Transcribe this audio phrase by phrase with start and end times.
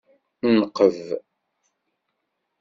[0.59, 0.97] Nqeb.